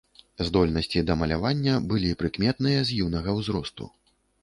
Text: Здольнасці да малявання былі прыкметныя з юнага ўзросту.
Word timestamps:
Здольнасці 0.45 1.03
да 1.09 1.17
малявання 1.19 1.75
былі 1.93 2.17
прыкметныя 2.25 2.79
з 2.91 3.01
юнага 3.07 3.39
ўзросту. 3.41 3.95